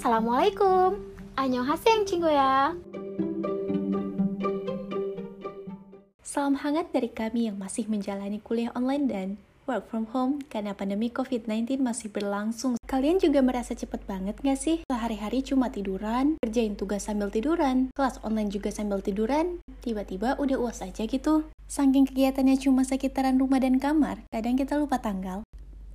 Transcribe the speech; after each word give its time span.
Assalamualaikum. 0.00 0.96
Annyeonghaseyo 1.36 2.24
ya. 2.32 2.72
Salam 6.24 6.56
hangat 6.56 6.88
dari 6.88 7.12
kami 7.12 7.52
yang 7.52 7.60
masih 7.60 7.84
menjalani 7.84 8.40
kuliah 8.40 8.72
online 8.72 9.04
dan 9.04 9.28
work 9.68 9.92
from 9.92 10.08
home 10.08 10.40
karena 10.48 10.72
pandemi 10.72 11.12
COVID-19 11.12 11.84
masih 11.84 12.08
berlangsung. 12.08 12.80
Kalian 12.88 13.20
juga 13.20 13.44
merasa 13.44 13.76
cepet 13.76 14.00
banget 14.08 14.40
gak 14.40 14.56
sih? 14.56 14.80
Sehari-hari 14.88 15.44
cuma 15.44 15.68
tiduran, 15.68 16.40
kerjain 16.40 16.80
tugas 16.80 17.04
sambil 17.04 17.28
tiduran, 17.28 17.92
kelas 17.92 18.24
online 18.24 18.48
juga 18.48 18.72
sambil 18.72 19.04
tiduran, 19.04 19.60
tiba-tiba 19.84 20.40
udah 20.40 20.56
uas 20.64 20.80
aja 20.80 21.04
gitu. 21.04 21.44
Saking 21.68 22.08
kegiatannya 22.08 22.56
cuma 22.56 22.88
sekitaran 22.88 23.36
rumah 23.36 23.60
dan 23.60 23.76
kamar, 23.76 24.24
kadang 24.32 24.56
kita 24.56 24.80
lupa 24.80 24.96
tanggal, 24.96 25.44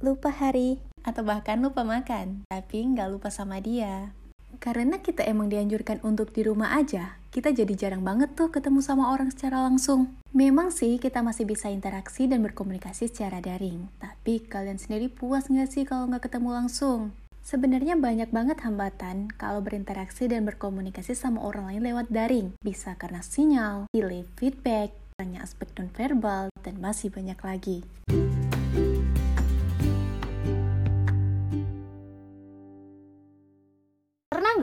lupa 0.06 0.30
hari, 0.30 0.78
atau 1.06 1.22
bahkan 1.22 1.62
lupa 1.62 1.86
makan, 1.86 2.50
tapi 2.50 2.82
nggak 2.82 3.14
lupa 3.14 3.30
sama 3.30 3.62
dia. 3.62 4.12
Karena 4.58 4.98
kita 4.98 5.22
emang 5.22 5.54
dianjurkan 5.54 6.02
untuk 6.02 6.34
di 6.34 6.42
rumah 6.42 6.74
aja, 6.74 7.22
kita 7.30 7.54
jadi 7.54 7.76
jarang 7.78 8.02
banget 8.02 8.34
tuh 8.34 8.50
ketemu 8.50 8.82
sama 8.82 9.14
orang 9.14 9.30
secara 9.30 9.62
langsung. 9.62 10.18
Memang 10.34 10.74
sih 10.74 10.98
kita 10.98 11.22
masih 11.22 11.46
bisa 11.46 11.70
interaksi 11.70 12.26
dan 12.26 12.42
berkomunikasi 12.42 13.12
secara 13.12 13.38
daring, 13.44 13.88
tapi 14.02 14.42
kalian 14.42 14.82
sendiri 14.82 15.08
puas 15.14 15.48
nggak 15.48 15.70
sih 15.70 15.84
kalau 15.86 16.10
nggak 16.10 16.26
ketemu 16.26 16.50
langsung? 16.56 17.14
Sebenarnya 17.46 17.94
banyak 17.94 18.34
banget 18.34 18.58
hambatan 18.66 19.30
kalau 19.38 19.62
berinteraksi 19.62 20.26
dan 20.26 20.50
berkomunikasi 20.50 21.14
sama 21.14 21.46
orang 21.46 21.70
lain 21.70 21.86
lewat 21.86 22.10
daring. 22.10 22.58
Bisa 22.58 22.98
karena 22.98 23.22
sinyal, 23.22 23.86
delay 23.94 24.26
feedback, 24.42 24.90
tanya 25.14 25.46
aspek 25.46 25.70
nonverbal, 25.78 26.50
dan 26.66 26.82
masih 26.82 27.14
banyak 27.14 27.38
lagi. 27.46 27.86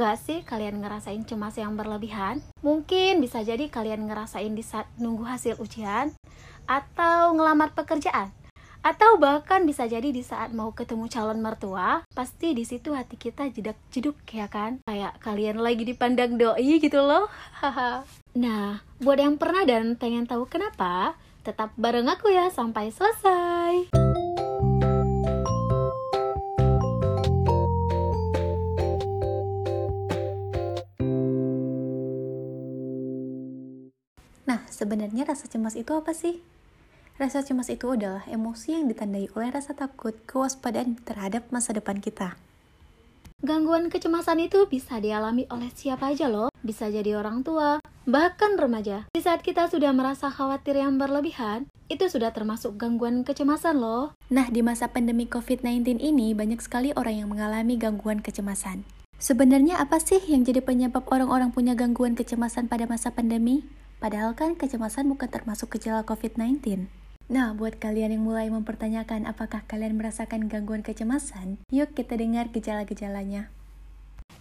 Nggak 0.03 0.19
sih 0.19 0.43
kalian 0.43 0.83
ngerasain 0.83 1.23
cemas 1.23 1.55
yang 1.55 1.79
berlebihan? 1.79 2.43
Mungkin 2.59 3.23
bisa 3.23 3.39
jadi 3.47 3.71
kalian 3.71 4.11
ngerasain 4.11 4.51
di 4.51 4.67
saat 4.67 4.91
nunggu 4.99 5.23
hasil 5.23 5.63
ujian, 5.63 6.11
atau 6.67 7.31
ngelamar 7.39 7.71
pekerjaan, 7.71 8.35
atau 8.83 9.15
bahkan 9.23 9.63
bisa 9.63 9.87
jadi 9.87 10.11
di 10.11 10.27
saat 10.27 10.51
mau 10.51 10.75
ketemu 10.75 11.07
calon 11.07 11.39
mertua, 11.39 12.03
pasti 12.19 12.51
di 12.51 12.67
situ 12.67 12.99
hati 12.99 13.15
kita 13.15 13.47
jedak 13.55 13.79
jeduk 13.95 14.19
ya 14.27 14.51
kan? 14.51 14.83
Kayak 14.91 15.23
kalian 15.23 15.63
lagi 15.63 15.87
dipandang 15.87 16.35
doi 16.35 16.83
gitu 16.83 16.99
loh. 16.99 17.31
nah, 18.35 18.83
buat 18.99 19.23
yang 19.23 19.39
pernah 19.39 19.63
dan 19.63 19.95
pengen 19.95 20.27
tahu 20.27 20.51
kenapa, 20.51 21.15
tetap 21.47 21.71
bareng 21.79 22.11
aku 22.11 22.27
ya 22.35 22.51
sampai 22.51 22.91
selesai. 22.91 24.02
Nah, 34.53 34.69
sebenarnya 34.69 35.25
rasa 35.25 35.49
cemas 35.49 35.73
itu 35.81 35.97
apa 35.97 36.13
sih? 36.13 36.45
Rasa 37.17 37.41
cemas 37.41 37.73
itu 37.73 37.89
adalah 37.89 38.21
emosi 38.29 38.77
yang 38.77 38.85
ditandai 38.85 39.33
oleh 39.33 39.49
rasa 39.49 39.73
takut, 39.73 40.13
kewaspadaan 40.29 41.01
terhadap 41.09 41.49
masa 41.49 41.73
depan 41.73 42.05
kita. 42.05 42.37
Gangguan 43.41 43.89
kecemasan 43.89 44.45
itu 44.45 44.69
bisa 44.69 45.01
dialami 45.01 45.49
oleh 45.49 45.73
siapa 45.73 46.13
aja 46.13 46.29
loh, 46.29 46.53
bisa 46.61 46.93
jadi 46.93 47.17
orang 47.17 47.41
tua, 47.41 47.81
bahkan 48.05 48.61
remaja. 48.61 49.09
Di 49.17 49.25
saat 49.25 49.41
kita 49.41 49.73
sudah 49.73 49.89
merasa 49.97 50.29
khawatir 50.29 50.77
yang 50.77 51.01
berlebihan, 51.01 51.65
itu 51.89 52.13
sudah 52.13 52.37
termasuk 52.37 52.77
gangguan 52.77 53.25
kecemasan 53.25 53.81
loh. 53.81 54.13
Nah, 54.29 54.53
di 54.53 54.61
masa 54.61 54.93
pandemi 54.93 55.25
COVID-19 55.33 55.97
ini, 55.97 56.37
banyak 56.37 56.61
sekali 56.61 56.93
orang 56.93 57.25
yang 57.25 57.33
mengalami 57.33 57.81
gangguan 57.81 58.21
kecemasan. 58.21 58.85
Sebenarnya 59.17 59.81
apa 59.81 59.97
sih 59.97 60.21
yang 60.29 60.45
jadi 60.45 60.61
penyebab 60.61 61.09
orang-orang 61.09 61.57
punya 61.57 61.73
gangguan 61.73 62.13
kecemasan 62.13 62.69
pada 62.69 62.85
masa 62.85 63.17
pandemi? 63.17 63.65
Padahal 64.03 64.35
kan 64.35 64.59
kecemasan 64.59 65.07
bukan 65.07 65.31
termasuk 65.31 65.79
gejala 65.79 66.03
COVID-19. 66.03 66.91
Nah, 67.31 67.55
buat 67.55 67.79
kalian 67.79 68.19
yang 68.19 68.27
mulai 68.27 68.51
mempertanyakan 68.51 69.31
apakah 69.31 69.63
kalian 69.71 69.95
merasakan 69.95 70.51
gangguan 70.51 70.83
kecemasan, 70.83 71.63
yuk 71.71 71.95
kita 71.95 72.19
dengar 72.19 72.51
gejala-gejalanya. 72.51 73.47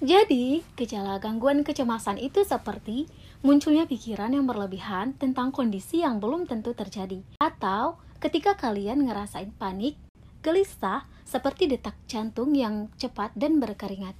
Jadi, 0.01 0.65
gejala 0.73 1.21
gangguan 1.21 1.61
kecemasan 1.61 2.17
itu 2.17 2.41
seperti 2.41 3.05
munculnya 3.45 3.85
pikiran 3.85 4.33
yang 4.33 4.49
berlebihan 4.49 5.13
tentang 5.21 5.53
kondisi 5.53 6.01
yang 6.01 6.17
belum 6.17 6.49
tentu 6.49 6.73
terjadi, 6.73 7.21
atau 7.37 8.01
ketika 8.17 8.57
kalian 8.57 9.05
ngerasain 9.05 9.53
panik, 9.61 9.93
gelisah, 10.41 11.05
seperti 11.21 11.69
detak 11.69 11.93
jantung 12.09 12.57
yang 12.57 12.89
cepat 12.97 13.29
dan 13.37 13.61
berkeringat. 13.61 14.17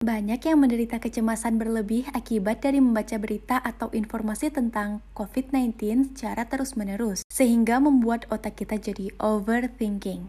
Banyak 0.00 0.48
yang 0.48 0.64
menderita 0.64 0.96
kecemasan 0.96 1.60
berlebih 1.60 2.08
akibat 2.16 2.64
dari 2.64 2.80
membaca 2.80 3.20
berita 3.20 3.60
atau 3.60 3.92
informasi 3.92 4.48
tentang 4.48 5.04
COVID-19 5.12 5.76
secara 6.16 6.48
terus-menerus, 6.48 7.20
sehingga 7.28 7.84
membuat 7.84 8.24
otak 8.32 8.64
kita 8.64 8.80
jadi 8.80 9.12
overthinking. 9.20 10.24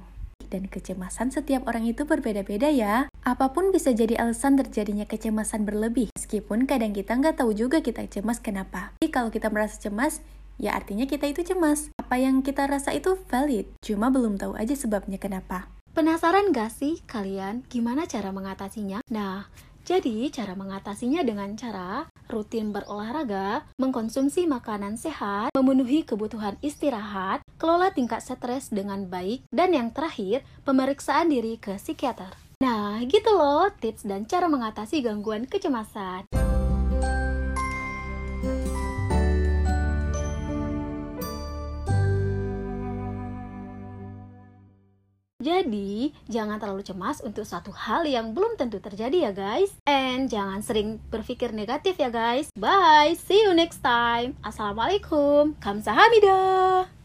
Dan 0.51 0.67
kecemasan 0.67 1.31
setiap 1.31 1.71
orang 1.71 1.87
itu 1.87 2.03
berbeda-beda 2.03 2.67
ya. 2.67 3.07
Apa 3.23 3.55
pun 3.55 3.71
bisa 3.71 3.95
jadi 3.95 4.19
alasan 4.19 4.59
terjadinya 4.59 5.07
kecemasan 5.07 5.63
berlebih, 5.63 6.11
meskipun 6.19 6.67
kadang 6.67 6.91
kita 6.91 7.15
nggak 7.15 7.39
tahu 7.39 7.55
juga 7.55 7.79
kita 7.79 8.03
cemas 8.11 8.43
kenapa. 8.43 8.91
Jadi 8.99 9.07
kalau 9.07 9.31
kita 9.31 9.47
merasa 9.47 9.79
cemas, 9.79 10.19
ya 10.59 10.75
artinya 10.75 11.07
kita 11.07 11.31
itu 11.31 11.47
cemas. 11.47 11.87
Apa 11.95 12.19
yang 12.19 12.43
kita 12.43 12.67
rasa 12.67 12.91
itu 12.91 13.15
valid, 13.31 13.71
cuma 13.79 14.11
belum 14.11 14.35
tahu 14.35 14.51
aja 14.59 14.75
sebabnya 14.75 15.15
kenapa. 15.15 15.71
Penasaran 15.91 16.55
gak 16.55 16.71
sih 16.71 17.03
kalian 17.03 17.67
gimana 17.67 18.07
cara 18.07 18.31
mengatasinya? 18.31 19.03
Nah, 19.11 19.51
jadi 19.83 20.31
cara 20.31 20.55
mengatasinya 20.55 21.19
dengan 21.19 21.51
cara 21.59 22.07
rutin 22.31 22.71
berolahraga, 22.71 23.67
mengkonsumsi 23.75 24.47
makanan 24.47 24.95
sehat, 24.95 25.51
memenuhi 25.51 26.07
kebutuhan 26.07 26.55
istirahat, 26.63 27.43
kelola 27.59 27.91
tingkat 27.91 28.23
stres 28.23 28.71
dengan 28.71 29.11
baik, 29.11 29.43
dan 29.51 29.75
yang 29.75 29.91
terakhir, 29.91 30.47
pemeriksaan 30.63 31.27
diri 31.27 31.59
ke 31.59 31.75
psikiater. 31.75 32.39
Nah, 32.63 33.03
gitu 33.03 33.35
loh 33.35 33.67
tips 33.67 34.07
dan 34.07 34.23
cara 34.23 34.47
mengatasi 34.47 35.03
gangguan 35.03 35.43
kecemasan. 35.43 36.23
Jadi, 45.41 46.13
jangan 46.29 46.61
terlalu 46.61 46.85
cemas 46.85 47.17
untuk 47.25 47.49
satu 47.49 47.73
hal 47.73 48.05
yang 48.05 48.37
belum 48.37 48.61
tentu 48.61 48.77
terjadi 48.77 49.27
ya 49.27 49.31
guys. 49.33 49.73
And 49.89 50.29
jangan 50.29 50.61
sering 50.61 51.01
berpikir 51.09 51.49
negatif 51.49 51.97
ya 51.97 52.13
guys. 52.13 52.53
Bye, 52.53 53.17
see 53.17 53.41
you 53.41 53.57
next 53.57 53.81
time. 53.81 54.37
Assalamualaikum. 54.45 55.57
Kamsahamnida. 55.57 57.00